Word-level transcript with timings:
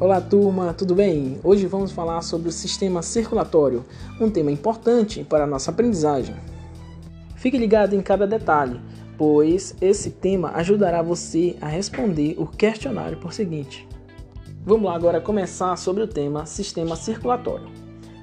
Olá, 0.00 0.18
turma, 0.18 0.72
tudo 0.72 0.94
bem? 0.94 1.38
Hoje 1.44 1.66
vamos 1.66 1.92
falar 1.92 2.22
sobre 2.22 2.48
o 2.48 2.52
sistema 2.52 3.02
circulatório, 3.02 3.84
um 4.18 4.30
tema 4.30 4.50
importante 4.50 5.22
para 5.22 5.44
a 5.44 5.46
nossa 5.46 5.70
aprendizagem. 5.70 6.34
Fique 7.36 7.58
ligado 7.58 7.94
em 7.94 8.00
cada 8.00 8.26
detalhe, 8.26 8.80
pois 9.18 9.76
esse 9.78 10.08
tema 10.08 10.52
ajudará 10.54 11.02
você 11.02 11.54
a 11.60 11.68
responder 11.68 12.34
o 12.38 12.46
questionário 12.46 13.18
por 13.18 13.34
seguinte. 13.34 13.86
Vamos 14.64 14.86
lá 14.86 14.96
agora 14.96 15.20
começar 15.20 15.76
sobre 15.76 16.02
o 16.02 16.08
tema 16.08 16.46
sistema 16.46 16.96
circulatório. 16.96 17.68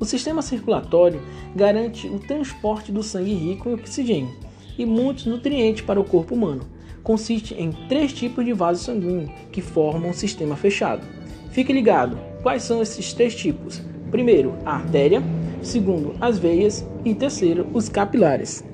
O 0.00 0.04
sistema 0.04 0.42
circulatório 0.42 1.22
garante 1.54 2.08
o 2.08 2.18
transporte 2.18 2.90
do 2.90 3.04
sangue 3.04 3.32
rico 3.32 3.68
em 3.68 3.74
oxigênio 3.74 4.34
e 4.76 4.84
muitos 4.84 5.24
nutrientes 5.24 5.84
para 5.84 6.00
o 6.00 6.04
corpo 6.04 6.34
humano. 6.34 6.62
Consiste 7.04 7.54
em 7.54 7.70
três 7.88 8.12
tipos 8.12 8.44
de 8.44 8.52
vasos 8.52 8.84
sanguíneos 8.84 9.30
que 9.52 9.62
formam 9.62 10.10
um 10.10 10.12
sistema 10.12 10.56
fechado. 10.56 11.19
Fique 11.50 11.72
ligado, 11.72 12.16
quais 12.42 12.62
são 12.62 12.80
esses 12.80 13.12
três 13.12 13.34
tipos? 13.34 13.82
Primeiro, 14.10 14.56
a 14.64 14.76
artéria, 14.76 15.20
segundo, 15.62 16.14
as 16.20 16.38
veias 16.38 16.86
e 17.04 17.12
terceiro, 17.12 17.68
os 17.74 17.88
capilares. 17.88 18.64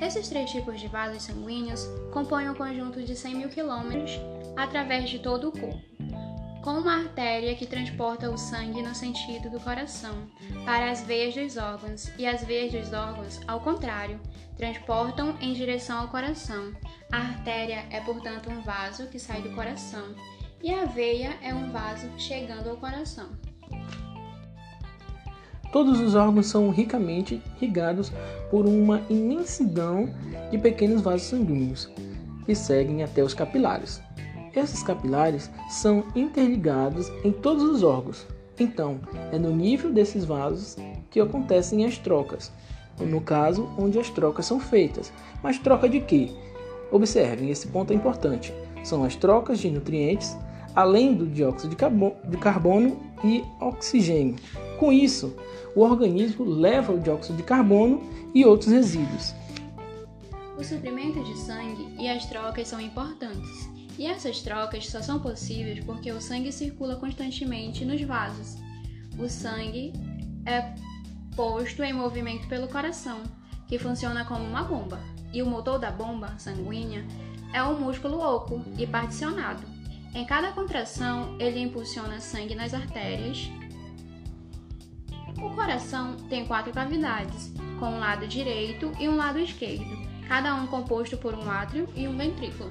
Esses 0.00 0.28
três 0.28 0.50
tipos 0.50 0.80
de 0.80 0.88
vasos 0.88 1.22
sanguíneos 1.22 1.88
compõem 2.12 2.50
um 2.50 2.54
conjunto 2.54 3.00
de 3.02 3.14
100 3.14 3.34
mil 3.36 3.48
quilômetros 3.48 4.20
através 4.56 5.08
de 5.08 5.20
todo 5.20 5.48
o 5.48 5.52
corpo, 5.52 5.80
com 6.62 6.72
uma 6.72 6.96
artéria 6.96 7.54
que 7.54 7.64
transporta 7.64 8.28
o 8.28 8.36
sangue 8.36 8.82
no 8.82 8.94
sentido 8.94 9.48
do 9.48 9.60
coração 9.60 10.26
para 10.64 10.90
as 10.90 11.02
veias 11.02 11.34
dos 11.34 11.56
órgãos 11.56 12.10
e 12.18 12.26
as 12.26 12.44
veias 12.44 12.72
dos 12.72 12.92
órgãos, 12.92 13.40
ao 13.46 13.60
contrário, 13.60 14.20
transportam 14.56 15.36
em 15.40 15.52
direção 15.52 16.00
ao 16.00 16.08
coração. 16.08 16.72
A 17.12 17.18
artéria 17.18 17.84
é, 17.90 18.00
portanto, 18.00 18.50
um 18.50 18.60
vaso 18.62 19.06
que 19.06 19.18
sai 19.18 19.42
do 19.42 19.54
coração 19.54 20.14
e 20.62 20.72
a 20.72 20.84
veia 20.84 21.36
é 21.42 21.54
um 21.54 21.70
vaso 21.70 22.08
chegando 22.18 22.70
ao 22.70 22.76
coração. 22.76 23.28
Todos 25.72 26.00
os 26.00 26.14
órgãos 26.14 26.46
são 26.46 26.70
ricamente 26.70 27.42
irrigados 27.60 28.12
por 28.50 28.66
uma 28.66 29.02
imensidão 29.10 30.08
de 30.50 30.58
pequenos 30.58 31.02
vasos 31.02 31.28
sanguíneos 31.28 31.90
que 32.46 32.54
seguem 32.54 33.02
até 33.02 33.22
os 33.22 33.34
capilares. 33.34 34.00
Esses 34.54 34.82
capilares 34.82 35.50
são 35.68 36.04
interligados 36.14 37.10
em 37.22 37.30
todos 37.30 37.62
os 37.62 37.82
órgãos. 37.82 38.26
Então, 38.58 38.98
é 39.30 39.38
no 39.38 39.50
nível 39.54 39.92
desses 39.92 40.24
vasos 40.24 40.76
que 41.10 41.20
acontecem 41.20 41.84
as 41.84 41.98
trocas. 41.98 42.50
No 42.98 43.20
caso, 43.20 43.68
onde 43.76 43.98
as 43.98 44.08
trocas 44.08 44.46
são 44.46 44.58
feitas. 44.58 45.12
Mas 45.42 45.58
troca 45.58 45.86
de 45.86 46.00
quê? 46.00 46.30
Observem, 46.90 47.50
esse 47.50 47.66
ponto 47.66 47.92
é 47.92 47.96
importante. 47.96 48.54
São 48.82 49.04
as 49.04 49.14
trocas 49.14 49.58
de 49.58 49.70
nutrientes, 49.70 50.34
além 50.76 51.14
do 51.14 51.26
dióxido 51.26 51.70
de 51.70 52.36
carbono 52.36 53.00
e 53.24 53.42
oxigênio. 53.60 54.36
Com 54.78 54.92
isso, 54.92 55.34
o 55.74 55.80
organismo 55.80 56.44
leva 56.44 56.92
o 56.92 57.00
dióxido 57.00 57.38
de 57.38 57.42
carbono 57.42 58.02
e 58.34 58.44
outros 58.44 58.70
resíduos. 58.70 59.34
O 60.58 60.62
suprimento 60.62 61.22
de 61.24 61.36
sangue 61.38 61.88
e 61.98 62.08
as 62.08 62.26
trocas 62.26 62.68
são 62.68 62.80
importantes, 62.80 63.68
e 63.98 64.06
essas 64.06 64.42
trocas 64.42 64.86
só 64.86 65.00
são 65.00 65.18
possíveis 65.18 65.82
porque 65.84 66.12
o 66.12 66.20
sangue 66.20 66.52
circula 66.52 66.96
constantemente 66.96 67.84
nos 67.84 68.00
vasos. 68.02 68.56
O 69.18 69.28
sangue 69.28 69.94
é 70.44 70.74
posto 71.34 71.82
em 71.82 71.92
movimento 71.92 72.46
pelo 72.48 72.68
coração, 72.68 73.22
que 73.66 73.78
funciona 73.78 74.24
como 74.26 74.44
uma 74.44 74.62
bomba, 74.62 75.00
e 75.32 75.42
o 75.42 75.46
motor 75.46 75.78
da 75.78 75.90
bomba 75.90 76.34
sanguínea 76.38 77.04
é 77.52 77.62
um 77.62 77.80
músculo 77.80 78.18
oco 78.18 78.62
e 78.78 78.86
particionado. 78.86 79.75
Em 80.16 80.24
cada 80.24 80.50
contração, 80.50 81.36
ele 81.38 81.60
impulsiona 81.60 82.20
sangue 82.20 82.54
nas 82.54 82.72
artérias 82.72 83.50
o 85.42 85.50
coração 85.50 86.16
tem 86.30 86.46
quatro 86.46 86.72
cavidades, 86.72 87.52
com 87.78 87.86
um 87.86 87.98
lado 87.98 88.26
direito 88.26 88.90
e 88.98 89.06
um 89.06 89.16
lado 89.16 89.38
esquerdo, 89.38 89.84
cada 90.26 90.54
um 90.54 90.66
composto 90.66 91.18
por 91.18 91.34
um 91.34 91.50
átrio 91.50 91.86
e 91.94 92.08
um 92.08 92.16
ventrículo. 92.16 92.70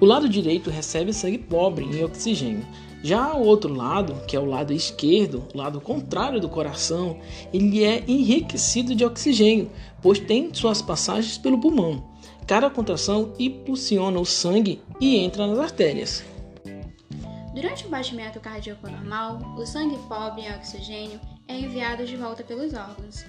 O 0.00 0.04
lado 0.04 0.28
direito 0.28 0.70
recebe 0.70 1.12
sangue 1.12 1.38
pobre 1.38 1.84
em 1.84 2.04
oxigênio. 2.04 2.64
Já 3.02 3.34
o 3.34 3.44
outro 3.44 3.74
lado, 3.74 4.14
que 4.28 4.36
é 4.36 4.40
o 4.40 4.44
lado 4.44 4.72
esquerdo, 4.72 5.44
o 5.52 5.58
lado 5.58 5.80
contrário 5.80 6.40
do 6.40 6.48
coração, 6.48 7.18
ele 7.52 7.82
é 7.82 8.04
enriquecido 8.06 8.94
de 8.94 9.04
oxigênio, 9.04 9.68
pois 10.00 10.20
tem 10.20 10.54
suas 10.54 10.80
passagens 10.80 11.36
pelo 11.36 11.58
pulmão. 11.58 12.04
Cada 12.48 12.70
contração 12.70 13.34
impulsiona 13.38 14.18
o 14.18 14.24
sangue 14.24 14.80
e 14.98 15.18
entra 15.18 15.46
nas 15.46 15.58
artérias. 15.58 16.24
Durante 17.54 17.84
o 17.86 17.90
batimento 17.90 18.40
cardíaco 18.40 18.88
normal, 18.88 19.38
o 19.58 19.66
sangue 19.66 19.98
pobre 20.08 20.40
em 20.40 20.54
oxigênio 20.54 21.20
é 21.46 21.58
enviado 21.58 22.06
de 22.06 22.16
volta 22.16 22.42
pelos 22.42 22.72
órgãos. 22.72 23.26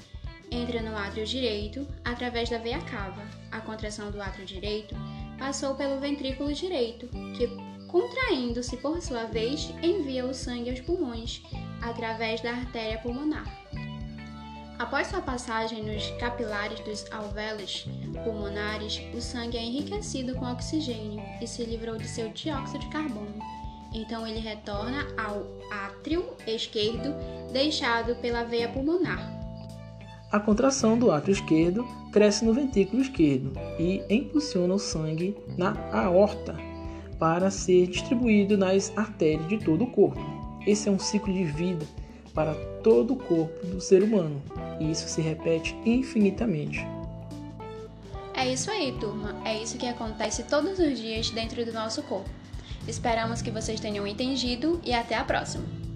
Entra 0.50 0.82
no 0.82 0.96
átrio 0.96 1.26
direito 1.26 1.86
através 2.06 2.50
da 2.50 2.60
veia 2.60 2.80
cava. 2.80 3.22
A 3.52 3.60
contração 3.60 4.10
do 4.10 4.22
átrio 4.22 4.46
direito 4.46 4.96
passou 5.38 5.76
pelo 5.76 6.00
ventrículo 6.00 6.54
direito, 6.54 7.10
que, 7.36 7.50
contraindo-se 7.90 8.78
por 8.78 9.02
sua 9.02 9.26
vez, 9.26 9.74
envia 9.84 10.26
o 10.26 10.34
sangue 10.34 10.70
aos 10.70 10.80
pulmões 10.80 11.44
através 11.82 12.40
da 12.40 12.52
artéria 12.52 13.00
pulmonar. 13.00 13.44
Após 14.80 15.08
sua 15.08 15.22
passagem 15.22 15.84
nos 15.84 16.10
capilares 16.12 16.80
dos 16.80 17.06
alvéolos 17.12 17.86
pulmonares, 18.24 19.00
o 19.14 19.22
sangue 19.22 19.58
é 19.58 19.62
enriquecido 19.62 20.34
com 20.36 20.52
oxigênio 20.52 21.22
e 21.42 21.46
se 21.46 21.64
livrou 21.66 21.98
de 21.98 22.08
seu 22.08 22.30
dióxido 22.30 22.80
de 22.80 22.88
carbono 22.88 23.60
então 23.94 24.26
ele 24.28 24.40
retorna 24.40 25.06
ao 25.18 25.46
átrio 25.72 26.26
esquerdo 26.46 27.14
deixado 27.52 28.16
pela 28.16 28.44
veia 28.44 28.70
pulmonar. 28.70 29.38
A 30.32 30.40
contração 30.40 30.98
do 30.98 31.12
átrio 31.12 31.34
esquerdo 31.34 31.86
cresce 32.12 32.46
no 32.46 32.54
ventrículo 32.54 33.02
esquerdo 33.02 33.54
e 33.80 34.04
impulsiona 34.10 34.76
o 34.76 34.80
sangue 34.80 35.36
na 35.58 35.74
aorta 35.92 36.56
para 37.18 37.50
ser 37.50 37.88
distribuído 37.88 38.58
nas 38.58 38.96
artérias 38.96 39.48
de 39.48 39.58
todo 39.58 39.84
o 39.84 39.92
corpo. 39.92 40.22
Esse 40.68 40.88
é 40.88 40.92
um 40.92 41.00
ciclo 41.00 41.34
de 41.34 41.44
vida 41.46 41.86
para 42.40 42.56
todo 42.82 43.16
o 43.16 43.18
corpo 43.18 43.66
do 43.66 43.82
ser 43.82 44.02
humano 44.02 44.42
e 44.80 44.90
isso 44.90 45.10
se 45.10 45.20
repete 45.20 45.76
infinitamente. 45.86 46.80
É 48.34 48.48
isso 48.48 48.72
aí, 48.72 48.94
turma. 48.98 49.36
É 49.44 49.62
isso 49.62 49.78
que 49.78 49.86
acontece 49.86 50.44
todos 50.44 50.80
os 50.80 50.98
dias 50.98 51.30
dentro 51.32 51.66
do 51.66 51.74
nosso 51.74 52.02
corpo. 52.04 52.30
Esperamos 52.88 53.42
que 53.42 53.52
vocês 53.52 53.82
tenham 53.82 54.08
entendido 54.08 54.80
e 54.86 54.94
até 54.94 55.16
a 55.16 55.26
próxima! 55.26 55.89